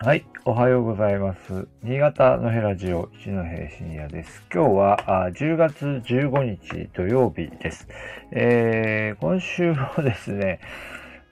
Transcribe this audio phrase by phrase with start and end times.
[0.00, 1.66] はい、おはようございます。
[1.82, 4.44] 新潟のヘラジオ一の平信也です。
[4.54, 7.88] 今日はあ10月15日土曜日です。
[8.30, 10.60] えー今週もですね、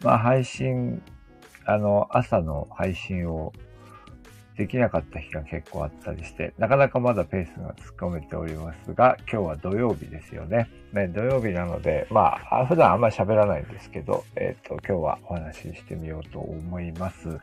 [0.02, 1.00] まあ配信、
[1.64, 3.52] あの、朝の配信を
[4.56, 10.68] できなかった日が結構あったりして、なかなかまだペースがつかめておりますが、今日は土曜日ですよね。
[10.92, 17.38] ね、土曜日なので、まあ、普段あんまり喋らないんですけど、えっ、と、今日はお話ししてみようと思います。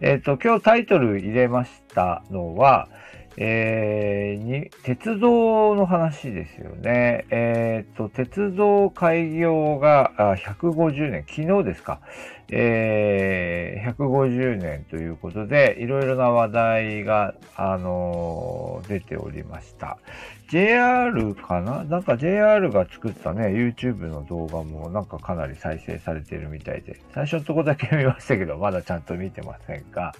[0.00, 2.88] えっ、と、今日タイトル入れましたのは、
[3.40, 7.24] えーに、鉄道の話ですよね。
[7.30, 12.00] えっ、と、鉄道開業が150年、昨日ですか。
[12.50, 19.98] えー150年ということで、いろいろな話題が、あのー出ておりました。
[20.50, 21.84] JR かな？
[21.84, 30.14] なんか JR が作ったね、YouTube の動画もなんかかなり再生されてるみたいで、最初のとこだけ見ましたけど、まだちゃんと見てませんが、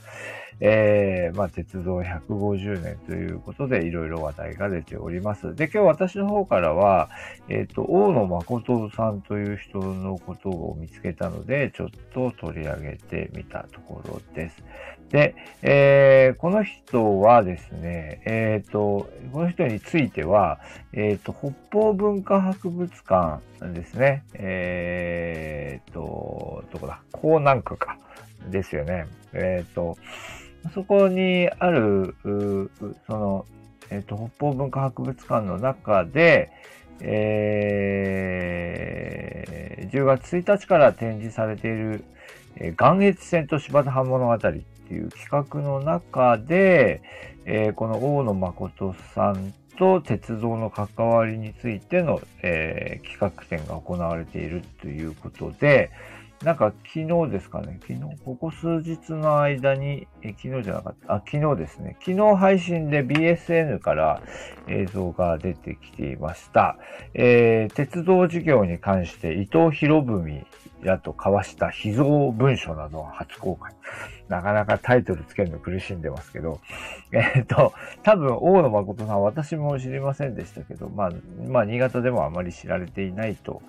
[0.61, 5.55] えー、まあ、鉄道150年ということで、いろいろ話題が出ております。
[5.55, 7.09] で、今日私の方からは、
[7.49, 14.63] えっ、と、大野誠さんという人のことを見つけたので、ちょっとを取り上げてみたところです。
[15.11, 20.61] で、えーこの人はですね、えっ、と、この人については、
[20.93, 23.41] えっ、と、北方文化博物館
[23.73, 24.25] ですね。
[24.35, 27.01] えっ、と、どこだ？
[27.15, 27.97] 江南区か。
[28.51, 29.07] ですよね。
[29.33, 29.97] えっ、と、
[30.75, 32.15] そこにある、
[33.07, 33.47] その、
[33.91, 36.51] えっ、と、北方文化博物館の中で、
[37.01, 42.05] えー10月1日から展示されている、
[42.57, 47.01] えー岩越線と柴田藩物語っていう企画の中で、
[47.45, 55.91] えーこの大野誠さんと鉄道の関わりについての、えー企画展が行われているということで、
[56.45, 64.23] なんか昨日ですかね、昨日、ここ数日の間に、え昨日じゃなかった、あ、昨日ですね、昨日配信で BSN から
[64.69, 66.77] 映像が出てきていました。
[67.15, 70.47] えー鉄道事業に関して伊藤博文
[70.83, 73.75] らと交わした秘蔵文書などが初公開。
[74.29, 76.61] なかなかタイトルつけるの苦しんでますけど、
[77.13, 77.73] えっ、と、
[78.03, 81.11] 多分大野誠さん、私も知りませんでしたけど、まあ、
[81.49, 83.63] まあ、新潟でもあまり知られていないと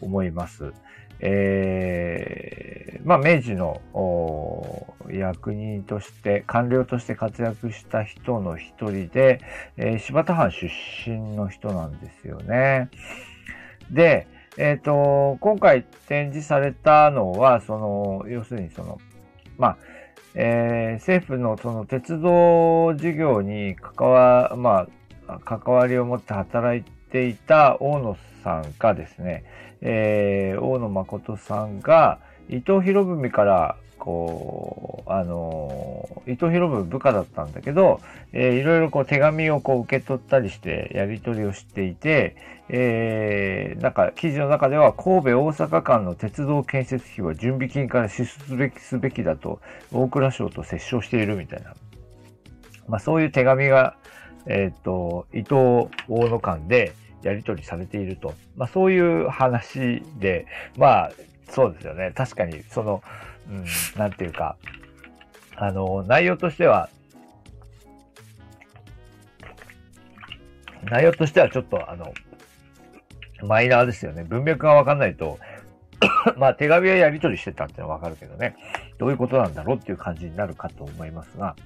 [0.00, 0.72] 思います。
[1.20, 3.82] えーまあ、明治の
[5.10, 9.40] 役人として、官僚として活躍した人の一人で、
[9.76, 10.68] えー柴田藩出
[11.06, 12.88] 身の人なんですよね。
[13.90, 14.26] で、
[14.56, 18.98] えっ、と、今回展示されたのは、その、要するにその、
[19.58, 19.76] まあ、
[20.34, 24.86] えー政府のその鉄道事業に関わ、ま
[25.28, 29.44] あ、関わりを持って働いてていた大野さんがですね、
[29.82, 38.00] えー大野誠さんが伊藤博文からこう、あの伊藤博文部下だったんだけど、
[38.32, 42.34] えーいろいろこう手紙をこう受け取ったりしてやり取りをしていて、
[42.68, 49.60] えーなんか記事の中では神戸大阪間の鉄道建設費は準備金から支出すべきだと
[49.92, 51.74] 大蔵省と折衝しているみたいな、
[52.88, 53.94] まあそういう手紙が、
[54.46, 55.54] えっ、と、伊藤
[56.08, 56.92] 大野間で
[57.24, 58.34] やり取りされていると。
[58.56, 60.46] まあそういう話で、
[60.76, 61.12] まあ
[61.48, 62.12] そうですよね。
[62.14, 63.02] 確かにその、
[63.48, 63.64] うん、
[63.98, 64.56] なんていうか、
[65.56, 66.88] あの、内容としては、
[70.84, 72.12] 内容としてはちょっとあの、
[73.42, 74.24] マイナーですよね。
[74.24, 75.38] 文脈がわかんないと、
[76.36, 78.56] まあ手紙はやり取りしてたっていうのはわかるけどね、
[78.98, 81.56] どういうことなんだろうっていう感じになるかと思いますが、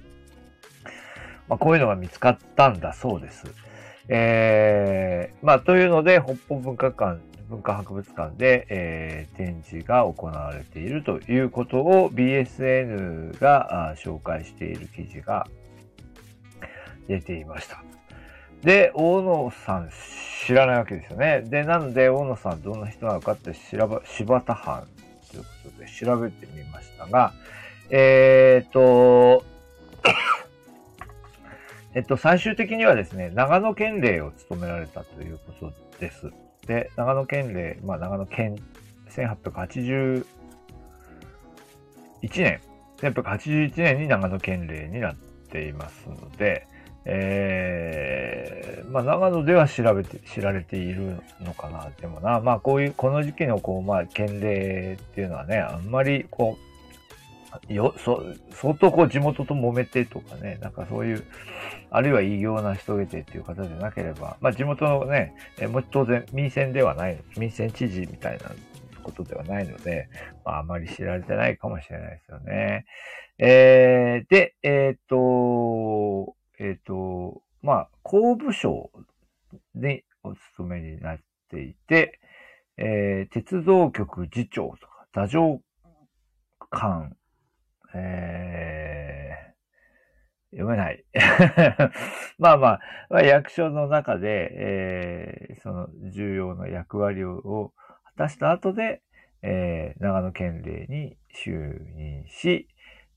[1.47, 3.68] まあこういうのが見つかったんだそうです。
[4.07, 15.47] えー、まあというので、北方文化館、文化博物館で、えー展示が行われているということを BSN が紹介している記事が
[17.07, 17.81] 出ていました。
[18.63, 19.89] で、大野さん
[20.45, 21.41] 知らないわけですよね。
[21.45, 24.85] で、なので、大野さんどんな人なのかって調べ、柴田藩
[25.31, 25.47] というこ
[25.77, 27.31] とで調べてみましたが、
[27.89, 29.45] えっ、と、
[31.99, 36.31] えっと、最終的にはですね、長野県令を務められたということです。
[36.65, 38.55] で、長野県令、まあ、長野県、
[39.09, 40.23] 1881
[42.21, 42.61] 年、
[43.01, 45.15] 1881年に長野県令になっ
[45.51, 46.67] ていますので、
[47.03, 51.89] えーまあ、長野では調べて、知られているのかな。
[51.99, 56.68] でもな、まあ、こういう、この時期の、こう、まあ、県令っていうのはね、あんまり、こう、
[57.67, 61.23] よ、そ、相当こう、地元と揉めてとかね、なんかそういう、
[61.89, 68.51] あるいは異業な人げてっていう方でなければ、まあ、地元のね、えもう当然、民選ではない、民選知事みたいな
[69.03, 70.09] ことではないので、
[70.45, 72.85] まあ、あまり知られてないかもしれないですよね。
[73.39, 78.91] えー、で、えっ、と、えっ、と、まあ、工部省
[79.75, 81.19] にお勤めになっ
[81.49, 82.19] ていて、
[82.77, 85.61] えー、鉄道局次長とか、太政
[86.69, 87.15] 官、
[87.93, 91.03] えー、読めない。
[92.37, 97.73] まあまあ、役所の中で、えー、その重要な役割を
[98.05, 99.01] 果たした後で、
[99.41, 101.51] えー、長野県令に就
[101.95, 102.67] 任し、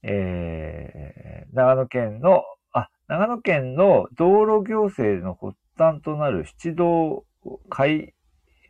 [0.02, 7.24] えー、長野県の、あ、長野県の道路行政の発端となる七道
[7.68, 8.14] 改、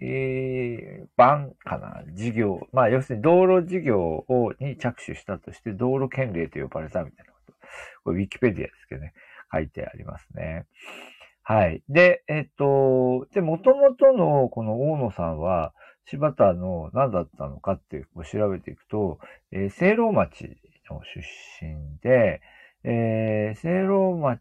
[0.05, 2.03] えー、版かな？
[2.13, 2.67] 事業。
[2.73, 7.53] まあ、要するに道路事業をに着手したとして道路県令と呼ばれたみたいなこと。
[8.05, 9.13] これウィキペディアですけどね、
[9.53, 10.67] 書いてありますね。
[11.45, 11.83] はい。
[11.89, 15.73] で、えっと、で、もともとのこの大野さんは、
[16.05, 19.19] 柴田の何だったのかっていうを調べていくと、
[19.53, 20.45] えー、聖老町
[20.91, 21.21] の出
[21.65, 22.41] 身で、
[22.85, 24.41] えー、聖老町、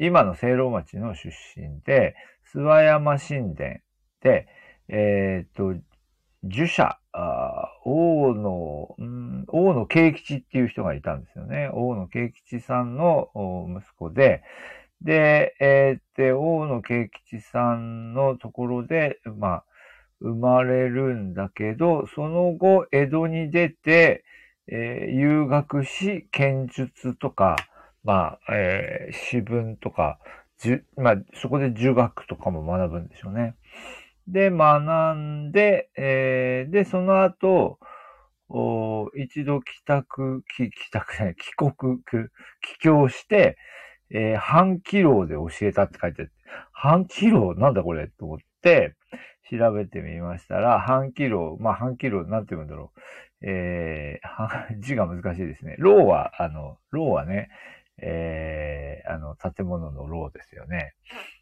[0.00, 2.14] 今の聖老町の出身で、
[2.54, 3.78] 諏訪山神殿
[4.22, 4.46] で、
[4.90, 5.74] えっ、と、
[6.42, 6.98] 儒者、
[7.84, 11.70] 王の、うん、王の慶吉っていう人がいたんですよね。
[11.72, 13.28] 王の慶吉さんの
[13.76, 14.42] 息子で、
[15.02, 19.64] で、えー、で、王の慶吉さんのところで、まあ、
[20.20, 24.24] 生まれるんだけど、その後、江戸に出て、
[24.66, 27.56] えー、遊学し、剣術とか、
[28.04, 30.18] まあ、えー、詩文とか、
[30.58, 33.56] じゅ、まあ、そこで儒学とかも学ぶんでしょうね。
[34.32, 37.78] で、学んで、えー、で、その後、
[38.48, 41.72] お一度帰宅、帰宅じゃない、帰国、
[42.02, 43.56] 帰郷して、
[44.10, 46.32] えー、半キロで教えたって書いてあって、
[46.72, 48.96] 半キロなんだこれと思って、
[49.50, 53.00] 調べてみましたら、半キロ、まあ半キロ、なんて言うんだろう。
[53.42, 55.76] えー、字が難しいですね。
[55.78, 57.48] ローは、あの、ローはね、
[58.02, 60.94] えー、あの、建物のローですよね。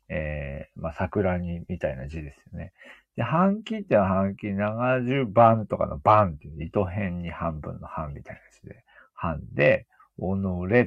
[0.08, 2.72] えー、まあ桜に、みたいな字ですよね。
[3.16, 8.84] で、半期っては半期、70番とかの番っていう糸辺に半分の半みたいな字で、
[9.14, 9.86] 半で、
[10.18, 10.22] 己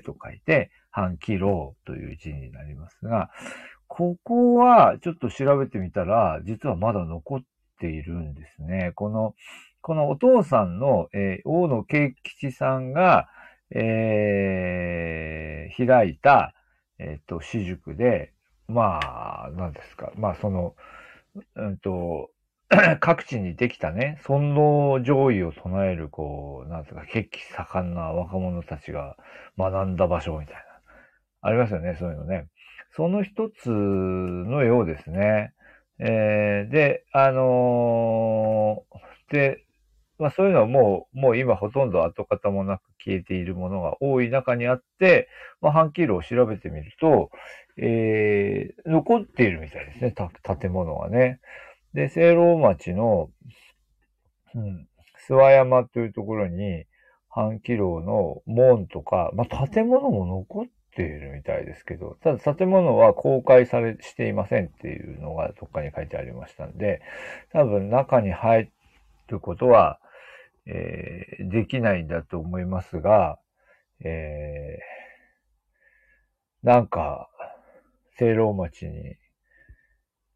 [0.03, 3.29] と書いて、半キロという字になりますが、
[3.87, 7.39] ここはちょっと調べてみたら、実はまだ残っ
[7.79, 8.93] ているんですね。
[8.95, 9.35] この、
[9.81, 13.27] このお父さんの、えー、大野慶吉さんが、
[13.71, 16.53] えー、開いた、
[16.99, 18.31] えっ、ー、と、私塾で、
[18.71, 20.11] まあ、何ですか。
[20.15, 20.75] まあ、その、
[21.55, 22.31] うんと、
[23.01, 29.17] 各地にできたね、尊王上位を唱える、こう、なんですか、血気盛んな若者たちが
[29.57, 30.61] 学んだ場所みたいな。
[31.41, 32.47] ありますよね、そういうのね。
[32.95, 35.53] その一つのようですね。
[35.99, 39.65] えー、で、あのー、で、
[40.21, 45.27] まあそういうのはもう、もう今ほとんど跡形もなく消えているものが多い中にあって、
[45.61, 47.31] まあ半キロを調べてみると、
[47.77, 50.13] えー、残っているみたいですね、
[50.59, 51.39] 建物がね。
[51.95, 53.31] で、聖老町の、
[54.53, 54.87] うん、
[55.27, 56.85] 諏訪山というところに、
[57.27, 67.01] 半キロの門とか、まあ建物も残っているみたいですけど、ただ建物は公開され、していませんっていうのがどっかに書いてありましたんで、
[67.53, 68.69] 多分中に入
[69.29, 69.97] ることは、
[70.65, 73.39] えー、できないんだと思いますが、
[74.03, 77.29] えー、なんか、
[78.17, 79.15] 聖老町に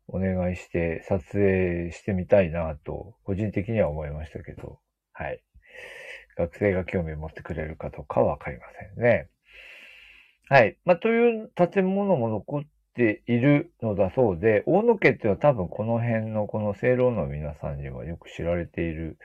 [0.07, 4.79] お願いして撮影してみたいなと、個人的には思いましたけど、
[5.13, 5.41] はい。
[6.37, 8.65] 学生が興味を持ってくれるかどうかはわかりま
[8.95, 9.29] せんね。
[10.49, 10.77] はい。
[10.85, 12.61] まあ、という建物も残っ
[12.93, 19.17] ているのだそうで、大野家っていうのは多分この辺のこの聖老の皆さんにはよく知られている、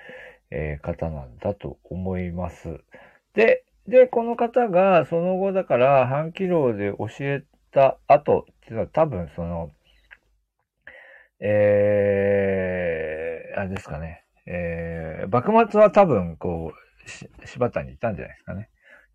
[0.51, 2.81] えー、方なんだと思います。
[3.35, 7.43] で、で、この方がその後だから半キロで教え
[7.73, 9.73] た後っていうのは多分その、
[11.41, 14.25] えー、あれですかね。
[14.47, 18.69] えー、幕末は多分こう、柴田にいたんじゃないですかね。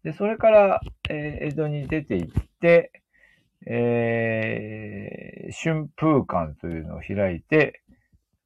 [0.04, 2.92] で、それから、えー、江戸に出て行って、
[3.68, 7.82] えー、春風館というのを開いて、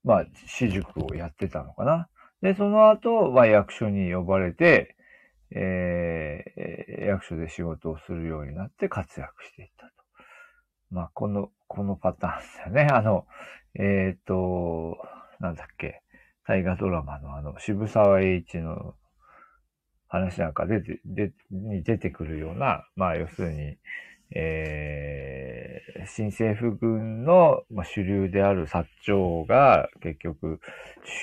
[0.04, 2.08] まあ、私塾をやってたのかな。
[2.42, 4.96] で、その後、まあ、役所に呼ばれて、
[5.52, 9.92] えー、役所で仕事をするようになって活躍していったと。
[10.92, 12.88] まあ、この、このパターンですよね。
[12.92, 13.26] あの、
[13.76, 14.98] えっ、ー、と、
[15.40, 16.02] なんだっけ、
[16.48, 18.96] 大河ドラマのあの、渋沢栄一の
[20.08, 23.78] 話なんか出て、で、に出てくるような、まあ、要するに、
[24.36, 30.60] えー、新政府軍の、まあ、主流である薩長が結局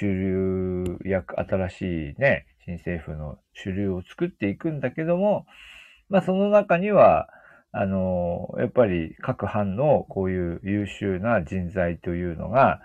[0.00, 5.46] 主流役、新しいね、新政府の主流を作っていくんだけども、
[6.08, 7.28] まあその中には、
[7.72, 12.80] あの、やっぱり各藩のこういう優秀な人材というのが、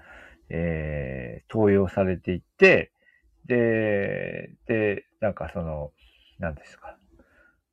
[0.49, 2.91] えー、登用されていって、
[3.45, 5.91] で、で、なんかその、
[6.39, 6.97] 何ですか。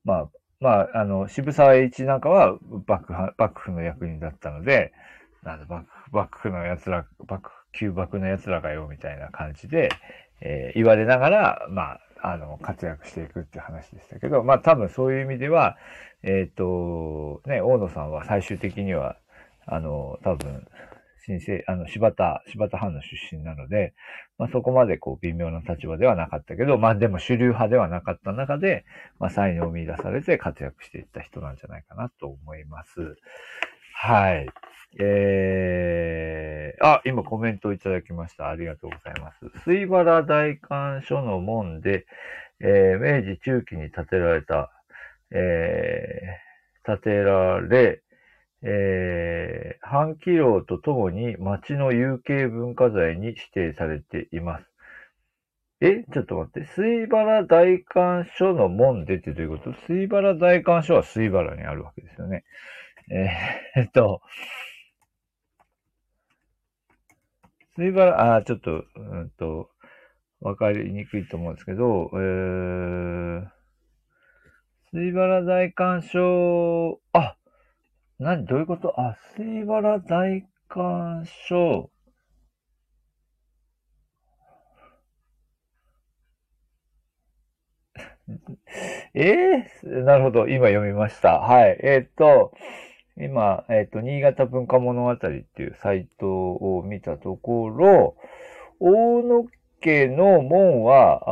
[0.04, 4.92] まあ、まあ、あの、渋沢栄一なんかは幕府幕府の役人だったので、
[5.44, 9.90] なん幕府幕府の奴ら、幕府、旧幕の奴らがよ、みたいな感じで、
[10.40, 15.76] えー、言われながら、まあ、あの、活躍していくっていう話でしたけど、まあ多分そういう意味では、
[16.22, 19.16] えっ、ー、と、ね、大野さんは最終的には、
[19.66, 20.66] あの、多分、
[21.28, 23.92] 新生、あの、柴田、柴田藩の出身なので、
[24.38, 28.86] まあそこまでこう微妙な立場ではなかったけど、まあでも主流派ではなかった中で、
[29.18, 33.16] まあ才能を見出されて活躍していった人なんじゃないかなと思います。
[33.94, 34.48] はい。
[34.98, 38.48] えー、あ、今コメントをいただきました。
[38.48, 39.68] ありがとうございます。
[39.68, 42.06] 水原大官所の門で、
[42.60, 44.70] えー、明治中期に建てられた、
[45.30, 48.00] えー、建てられ、
[48.62, 54.64] えー、半期楼とともに町の有形文化財に指定されています。
[55.80, 56.66] えちょっと待って。
[56.74, 59.72] 水原大官所の門でってどういうこと？
[59.86, 62.44] 水原大官所は水原にあるわけですよね。
[63.10, 64.20] えー、っと、
[67.76, 69.70] 水原、あ、ちょっと、うんと、
[70.40, 73.46] わかりにくいと思うんですけど、えー、
[74.92, 77.36] 水原大観賞、あ、
[78.18, 79.00] 何、どういうこと？
[79.00, 81.90] あ、水原大観賞。
[89.14, 90.48] え えー、なるほど。
[90.48, 91.38] 今読みました。
[91.40, 91.78] はい。
[91.82, 92.52] えー、っと、
[93.16, 95.26] 今、えっ、と、新潟文化物語って
[95.62, 98.16] いうサイトを見たところ、
[98.80, 99.44] 大野
[99.80, 101.30] 家の門は、あ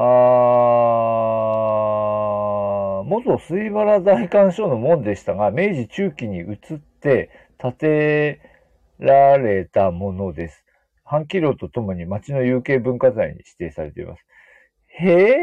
[2.82, 8.40] ー元水原大官所の門でしたが、明治中期に移って建て
[8.98, 10.64] られたものです。
[11.04, 14.24] 半キロとともに町の有形文化財に指定されています。
[14.88, 15.36] へえ、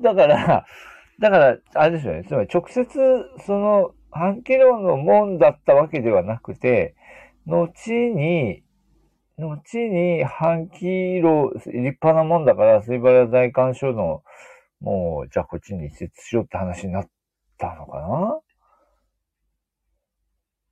[0.00, 0.64] だから、
[1.18, 2.24] だから、あれですよね。
[2.24, 2.86] つまり直接、
[3.46, 6.94] その、半キロの門だったわけではなくて、
[7.46, 8.62] 後に、
[9.38, 14.22] 後に半キロ、立派なもんだから、水原大官所の、
[14.82, 17.06] もう、じゃあこっちに移設しようって話になっ
[17.56, 18.40] たのかな？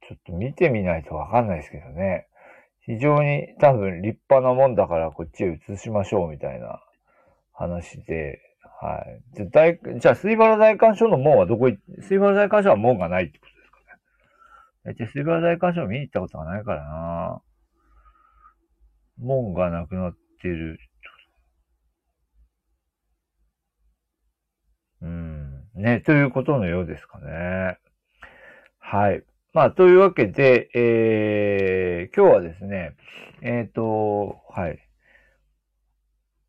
[0.08, 2.26] ちょっと見てみないとわかんないですけどね。
[2.80, 6.80] 非常に多分立派なもんだからこっちへ移しましょうみたいな
[7.52, 8.40] 話で、
[8.80, 9.22] はい。
[9.36, 14.00] じゃ大、じゃあ、水原大観所の門はどこい、水原大観所は門がないってことですかね。
[14.84, 17.42] 大体水原大観所見に行ったことがないからな
[19.18, 20.80] 門がなくなってる。
[25.02, 25.64] うん。
[25.80, 27.78] ね、ということのようですかね。
[28.78, 29.22] はい。
[29.52, 32.96] まあ、というわけで、えー、今日はですね、
[33.42, 34.78] えっ、ー、と、はい。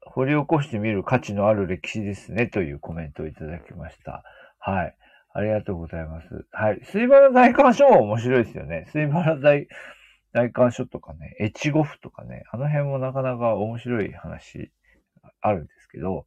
[0.06, 4.24] 掘り起こしてみる価値のある歴史ですね、というコメントをいただきました。
[4.60, 4.96] はい。
[5.34, 6.46] ありがとうございます。
[6.52, 6.82] はい。
[6.84, 8.88] 水原大観書も面白いですよね。
[8.94, 9.68] 水原大、
[10.34, 14.72] 大観書とかね、越後府とかね、あの辺もなかなか面白い話
[15.42, 16.26] あるんですけど、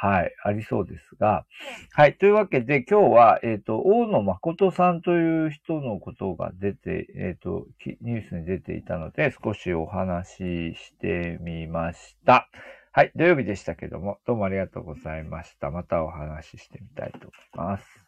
[0.00, 1.44] はい、ありそうですが、
[1.90, 7.66] はい、というわけで今日は、えっ、ー、と、大野誠さんという人のことが出て、えっ、ー、と、
[8.02, 12.48] ニュースに出ていたので、少しお話ししてみました。
[12.92, 15.72] はい、土曜日でしたけども、どうもありがとうございました。
[15.72, 18.07] またお話ししてみたいと思います。